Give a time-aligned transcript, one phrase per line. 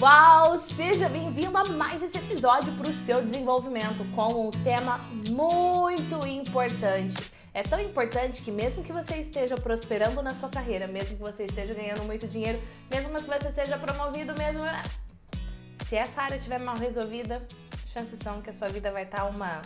[0.00, 0.58] Uau!
[0.74, 4.96] Seja bem-vindo a mais esse episódio para o seu desenvolvimento com um tema
[5.28, 7.30] muito importante.
[7.52, 11.44] É tão importante que mesmo que você esteja prosperando na sua carreira, mesmo que você
[11.44, 12.58] esteja ganhando muito dinheiro,
[12.90, 14.80] mesmo que você seja promovido, mesmo né?
[15.86, 17.46] se essa área estiver mal resolvida,
[17.92, 19.60] chances são que a sua vida vai estar tá uma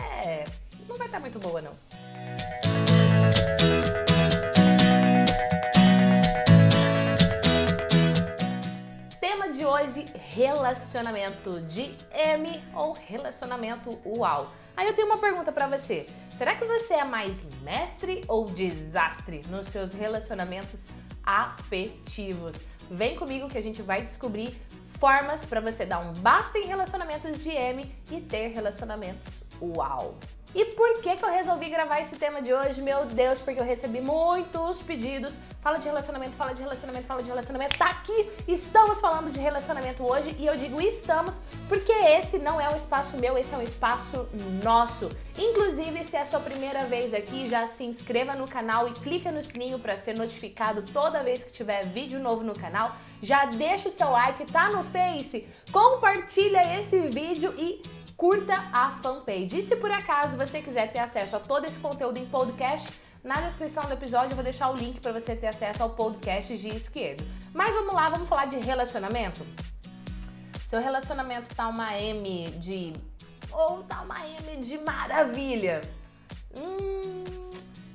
[0.00, 0.44] é,
[0.88, 1.89] não vai estar tá muito boa não.
[9.86, 14.50] De relacionamento de M ou relacionamento UAU.
[14.76, 16.06] Aí eu tenho uma pergunta para você.
[16.36, 20.86] Será que você é mais mestre ou desastre nos seus relacionamentos
[21.22, 22.56] afetivos?
[22.90, 24.58] Vem comigo que a gente vai descobrir
[24.98, 30.18] formas para você dar um basta em relacionamentos de M e ter relacionamentos UAU.
[30.54, 32.82] E por que, que eu resolvi gravar esse tema de hoje?
[32.82, 35.32] Meu Deus, porque eu recebi muitos pedidos.
[35.60, 37.76] Fala de relacionamento, fala de relacionamento, fala de relacionamento.
[37.76, 41.38] Tá aqui, estamos falando de relacionamento hoje e eu digo estamos
[41.68, 44.26] porque esse não é um espaço meu, esse é um espaço
[44.64, 45.10] nosso.
[45.36, 49.30] Inclusive, se é a sua primeira vez aqui, já se inscreva no canal e clica
[49.30, 52.96] no sininho para ser notificado toda vez que tiver vídeo novo no canal.
[53.20, 57.82] Já deixa o seu like, tá no Face, compartilha esse vídeo e
[58.16, 59.58] curta a fanpage.
[59.58, 62.88] E se por acaso você quiser ter acesso a todo esse conteúdo em podcast,
[63.22, 66.56] na descrição do episódio eu vou deixar o link para você ter acesso ao podcast
[66.56, 67.24] de esquerdo.
[67.52, 69.46] Mas vamos lá, vamos falar de relacionamento?
[70.66, 72.92] Seu relacionamento tá uma M de
[73.52, 75.80] ou tá uma M de maravilha.
[76.56, 77.49] Hum,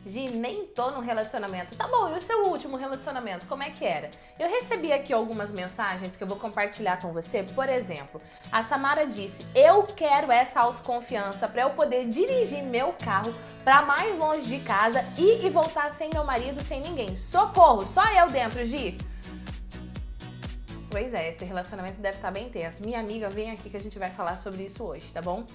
[0.05, 1.75] Gi, nem tô no relacionamento.
[1.75, 4.11] Tá bom, e o seu último relacionamento, como é que era?
[4.37, 7.41] Eu recebi aqui algumas mensagens que eu vou compartilhar com você.
[7.41, 13.33] Por exemplo, a Samara disse: Eu quero essa autoconfiança para eu poder dirigir meu carro
[13.63, 17.15] para mais longe de casa e, e voltar sem meu marido, sem ninguém.
[17.15, 18.95] Socorro, só eu dentro, Gi.
[20.91, 22.83] Pois é, esse relacionamento deve estar tá bem tenso.
[22.83, 25.45] Minha amiga, vem aqui que a gente vai falar sobre isso hoje, tá bom?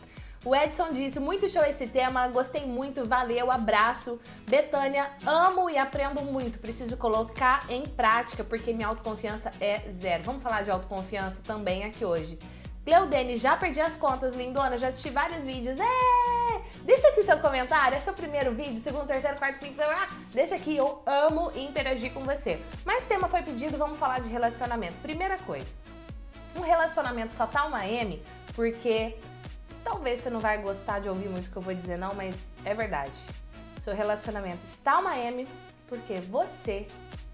[0.45, 4.19] O Edson disse: muito show esse tema, gostei muito, valeu, abraço.
[4.49, 6.59] Betânia, amo e aprendo muito.
[6.59, 10.23] Preciso colocar em prática porque minha autoconfiança é zero.
[10.25, 12.39] Vamos falar de autoconfiança também aqui hoje.
[12.85, 15.79] Cleudene, já perdi as contas, lindona, já assisti vários vídeos.
[15.79, 16.61] É!
[16.85, 20.77] Deixa aqui seu comentário, é seu primeiro vídeo, segundo, terceiro, quarto, quinto, ah, deixa aqui,
[20.77, 22.61] eu amo interagir com você.
[22.85, 24.95] Mas tema foi pedido, vamos falar de relacionamento.
[25.03, 25.67] Primeira coisa,
[26.57, 28.23] um relacionamento só tá uma M
[28.55, 29.17] porque
[29.85, 32.37] Talvez você não vai gostar de ouvir muito o que eu vou dizer, não, mas
[32.65, 33.13] é verdade.
[33.81, 35.47] Seu relacionamento está uma M
[35.89, 36.87] porque você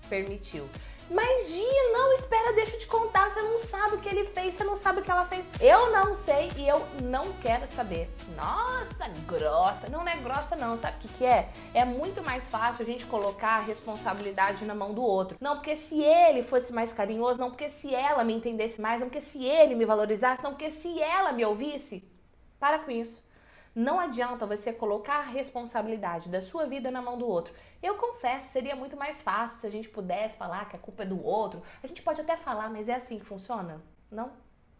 [0.08, 0.68] permitiu.
[1.08, 3.30] Mas Gia, não, espera, deixa eu te contar.
[3.30, 5.44] Você não sabe o que ele fez, você não sabe o que ela fez.
[5.60, 8.10] Eu não sei e eu não quero saber.
[8.36, 9.88] Nossa, grossa.
[9.88, 10.76] Não, não é grossa, não.
[10.76, 11.48] Sabe o que, que é?
[11.72, 15.36] É muito mais fácil a gente colocar a responsabilidade na mão do outro.
[15.40, 19.08] Não porque se ele fosse mais carinhoso, não porque se ela me entendesse mais, não
[19.08, 22.02] porque se ele me valorizasse, não porque se ela me ouvisse.
[22.58, 23.24] Para com isso.
[23.74, 27.52] Não adianta você colocar a responsabilidade da sua vida na mão do outro.
[27.82, 31.06] Eu confesso, seria muito mais fácil se a gente pudesse falar que a culpa é
[31.06, 31.62] do outro.
[31.82, 33.82] A gente pode até falar, mas é assim que funciona?
[34.10, 34.32] Não?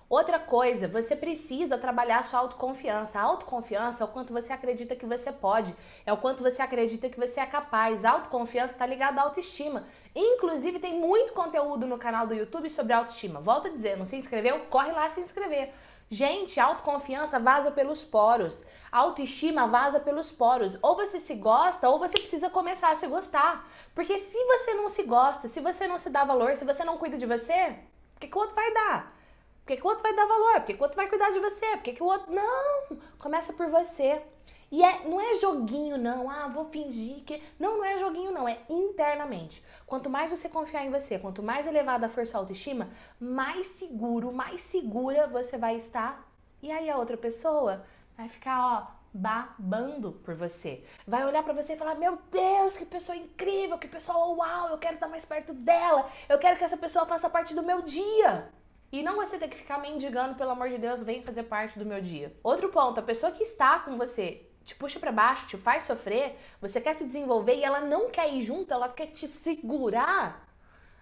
[0.09, 3.19] Outra coisa, você precisa trabalhar sua autoconfiança.
[3.19, 5.75] A autoconfiança é o quanto você acredita que você pode,
[6.07, 8.05] é o quanto você acredita que você é capaz.
[8.05, 9.85] A autoconfiança está ligada à autoestima.
[10.15, 13.41] Inclusive, tem muito conteúdo no canal do YouTube sobre autoestima.
[13.41, 14.61] Volto a dizer, não se inscreveu?
[14.71, 15.75] Corre lá se inscrever.
[16.09, 18.65] Gente, autoconfiança vaza pelos poros.
[18.93, 20.79] Autoestima vaza pelos poros.
[20.81, 23.69] Ou você se gosta, ou você precisa começar a se gostar.
[23.95, 26.97] Porque se você não se gosta, se você não se dá valor, se você não
[26.97, 27.77] cuida de você,
[28.17, 29.17] o que, que o outro vai dar?
[29.65, 30.55] Por que, que o outro vai dar valor?
[30.61, 31.67] Por que, que o outro vai cuidar de você?
[31.73, 32.33] Por que, que o outro.
[32.33, 32.99] Não!
[33.19, 34.23] Começa por você.
[34.71, 36.29] E é, não é joguinho, não.
[36.29, 37.43] Ah, vou fingir que.
[37.59, 38.49] Não, não é joguinho, não.
[38.49, 39.63] É internamente.
[39.87, 42.89] Quanto mais você confiar em você, quanto mais elevada for sua autoestima,
[43.21, 46.29] mais seguro, mais segura você vai estar.
[46.63, 47.85] E aí a outra pessoa
[48.17, 50.85] vai ficar, ó, babando por você.
[51.07, 54.79] Vai olhar para você e falar: Meu Deus, que pessoa incrível, que pessoa uau, eu
[54.79, 58.51] quero estar mais perto dela, eu quero que essa pessoa faça parte do meu dia.
[58.93, 61.85] E não você ter que ficar mendigando, pelo amor de Deus, vem fazer parte do
[61.85, 62.33] meu dia.
[62.43, 66.37] Outro ponto, a pessoa que está com você te puxa para baixo, te faz sofrer,
[66.61, 70.45] você quer se desenvolver e ela não quer ir junto, ela quer te segurar.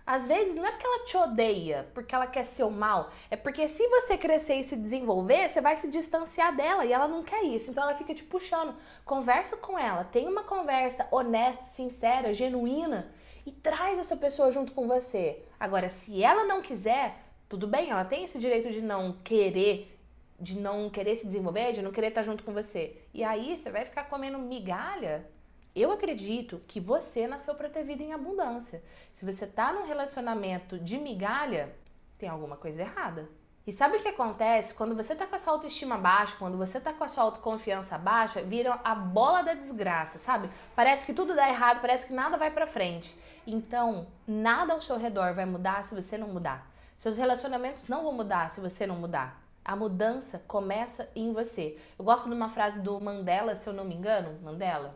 [0.07, 3.67] Às vezes não é porque ela te odeia, porque ela quer seu mal, é porque
[3.67, 7.43] se você crescer e se desenvolver, você vai se distanciar dela e ela não quer
[7.43, 8.77] isso, então ela fica te puxando.
[9.03, 13.11] Conversa com ela, tem uma conversa honesta, sincera, genuína
[13.47, 15.43] e traz essa pessoa junto com você.
[15.59, 17.17] Agora, se ela não quiser,
[17.49, 19.94] tudo bem, ela tem esse direito de não querer
[20.39, 22.97] de não querer se desenvolver, de não querer estar junto com você.
[23.13, 25.27] E aí você vai ficar comendo migalha.
[25.75, 28.83] Eu acredito que você nasceu para ter vida em abundância.
[29.11, 31.75] Se você tá num relacionamento de migalha,
[32.19, 33.29] tem alguma coisa errada.
[33.67, 34.75] E sabe o que acontece?
[34.75, 37.97] Quando você tá com a sua autoestima baixa, quando você tá com a sua autoconfiança
[37.97, 40.51] baixa, vira a bola da desgraça, sabe?
[40.77, 43.17] Parece que tudo dá errado, parece que nada vai pra frente.
[43.47, 46.71] Então, nada ao seu redor vai mudar se você não mudar.
[46.99, 49.44] Seus relacionamentos não vão mudar se você não mudar.
[49.65, 51.79] A mudança começa em você.
[51.99, 54.95] Eu gosto de uma frase do Mandela, se eu não me engano, Mandela.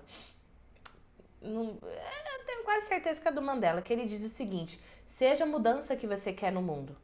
[1.40, 4.78] Não, é, eu tenho quase certeza que é do Mandela, que ele diz o seguinte:
[5.06, 6.96] seja a mudança que você quer no mundo.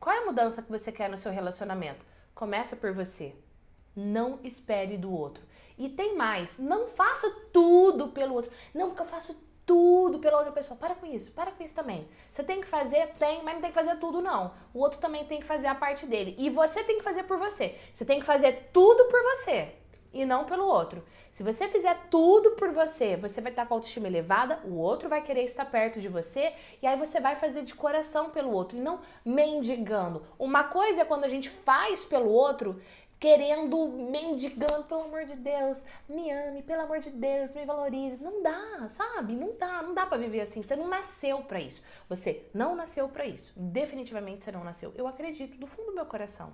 [0.00, 2.04] Qual é a mudança que você quer no seu relacionamento?
[2.34, 3.34] Começa por você.
[3.94, 5.44] Não espere do outro.
[5.78, 8.50] E tem mais, não faça tudo pelo outro.
[8.72, 10.76] Não, porque eu faço tudo pela outra pessoa.
[10.76, 12.08] Para com isso, para com isso também.
[12.30, 14.52] Você tem que fazer, tem, mas não tem que fazer tudo, não.
[14.72, 16.34] O outro também tem que fazer a parte dele.
[16.38, 17.78] E você tem que fazer por você.
[17.92, 19.74] Você tem que fazer tudo por você
[20.14, 21.02] e não pelo outro.
[21.32, 25.08] Se você fizer tudo por você, você vai estar com a autoestima elevada, o outro
[25.08, 28.78] vai querer estar perto de você e aí você vai fazer de coração pelo outro
[28.78, 30.24] e não mendigando.
[30.38, 32.80] Uma coisa é quando a gente faz pelo outro
[33.24, 38.22] querendo, mendigando, pelo amor de Deus, me ame, pelo amor de Deus, me valorize.
[38.22, 39.32] Não dá, sabe?
[39.34, 40.62] Não dá, não dá para viver assim.
[40.62, 41.80] Você não nasceu para isso.
[42.06, 43.50] Você não nasceu para isso.
[43.56, 44.92] Definitivamente você não nasceu.
[44.94, 46.52] Eu acredito do fundo do meu coração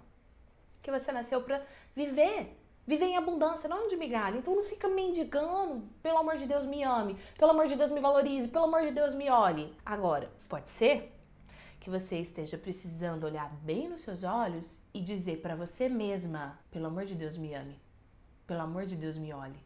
[0.80, 1.60] que você nasceu para
[1.92, 2.56] viver
[2.86, 4.38] Viver em abundância, não de migalha.
[4.38, 8.00] Então não fica mendigando, pelo amor de Deus me ame, pelo amor de Deus me
[8.00, 9.72] valorize, pelo amor de Deus me olhe.
[9.84, 11.12] Agora, pode ser
[11.80, 16.86] que você esteja precisando olhar bem nos seus olhos e dizer para você mesma, pelo
[16.86, 17.80] amor de Deus me ame,
[18.46, 19.58] pelo amor de Deus me olhe.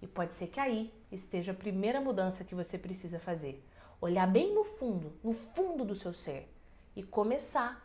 [0.00, 3.66] E pode ser que aí esteja a primeira mudança que você precisa fazer.
[4.00, 6.48] Olhar bem no fundo, no fundo do seu ser
[6.94, 7.84] e começar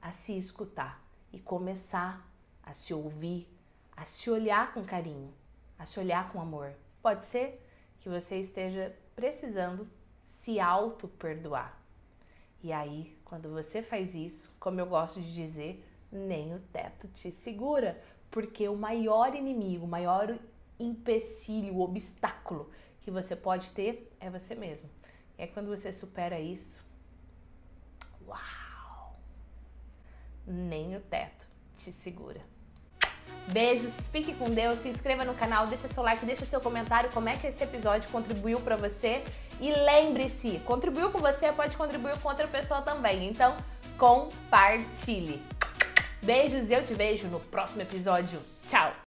[0.00, 2.30] a se escutar e começar
[2.62, 3.48] a se ouvir,
[3.96, 5.34] a se olhar com carinho,
[5.76, 6.72] a se olhar com amor.
[7.02, 7.60] Pode ser
[7.98, 9.88] que você esteja precisando
[10.24, 11.76] se auto-perdoar.
[12.62, 17.32] E aí, quando você faz isso, como eu gosto de dizer, nem o teto te
[17.32, 18.00] segura,
[18.30, 20.38] porque o maior inimigo, o maior
[20.78, 22.70] empecilho, o obstáculo
[23.00, 24.88] que você pode ter é você mesmo.
[25.36, 26.80] E é quando você supera isso,
[28.26, 29.18] uau!
[30.46, 32.40] Nem o teto te segura.
[33.48, 37.28] Beijos, fique com Deus, se inscreva no canal, deixa seu like, deixa seu comentário, como
[37.28, 39.22] é que esse episódio contribuiu para você.
[39.60, 43.28] E lembre-se, contribuiu com você, pode contribuir com outra pessoa também.
[43.28, 43.56] Então,
[43.96, 45.42] compartilhe.
[46.22, 48.40] Beijos e eu te vejo no próximo episódio.
[48.68, 48.96] Tchau!